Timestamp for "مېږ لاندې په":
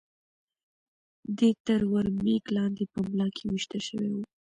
2.23-2.99